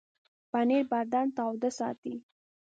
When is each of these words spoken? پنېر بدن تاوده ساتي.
پنېر 0.51 0.83
بدن 0.93 1.27
تاوده 1.37 1.69
ساتي. 1.77 2.13